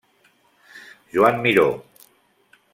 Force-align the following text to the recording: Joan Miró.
Joan 1.13 1.43
Miró. 1.43 1.85